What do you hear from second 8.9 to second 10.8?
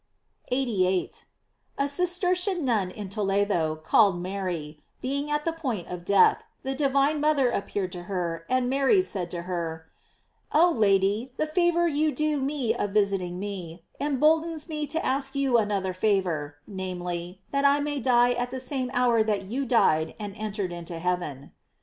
said to her: "Oh